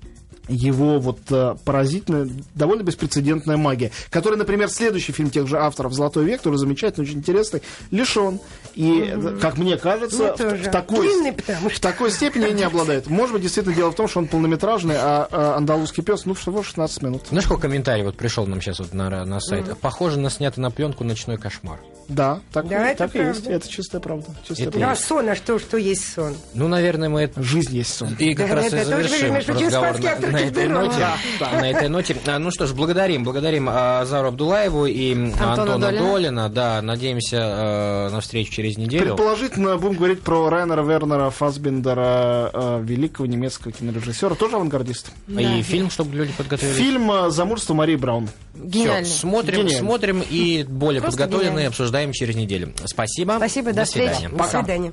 [0.49, 6.24] его вот э, поразительная, довольно беспрецедентная магия, которая, например, следующий фильм тех же авторов «Золотой
[6.24, 8.40] век», который замечательный, очень интересный, лишен.
[8.74, 12.62] И, э, как мне кажется, Мне в- в, такой, Длинный, потому в такой степени не
[12.62, 13.09] обладает.
[13.09, 16.62] Может быть, действительно дело в том, что он полнометражный, а, а андалузский пес, ну, всего
[16.62, 17.22] 16 минут.
[17.28, 19.76] Знаешь, какой комментарий вот пришел нам сейчас вот на, на сайт?
[19.78, 21.80] Похоже на снятый на пленку «Ночной кошмар».
[22.09, 23.43] Да, так, Да, это так и есть.
[23.43, 23.57] правда.
[23.57, 24.27] Это чистая правда.
[24.47, 25.03] Чистая Это Ну, а правда.
[25.05, 26.35] сон, а что, что есть сон?
[26.55, 28.15] Ну, наверное, мы это Жизнь есть сон.
[28.19, 31.07] И как Да, раз это и тоже, завершим прочим, разговор на, автор на этой ноте.
[31.41, 32.17] Да, На этой ноте.
[32.27, 36.03] А, Ну что ж, благодарим, благодарим а, Зару Абдулаеву и Антона Антона, Долина.
[36.13, 36.49] Долина.
[36.49, 39.07] Да, надеемся э, на встречу через неделю.
[39.07, 45.11] Предположительно, будем говорить про Райнера Вернера Фасбендера, э, великого немецкого кинорежиссера, тоже авангардист.
[45.29, 46.77] И фильм, чтобы люди подготовились.
[46.77, 48.29] Фильм э, «Замужество Марии Браун».
[48.55, 49.05] Гениально.
[49.05, 49.79] Всё, смотрим, Гениально.
[49.79, 51.71] смотрим и более Просто подготовленные гениально.
[51.97, 52.72] Обсуждаем через неделю.
[52.84, 53.34] Спасибо.
[53.36, 54.12] Спасибо, до встречи.
[54.14, 54.36] свидания.
[54.36, 54.92] До свидания.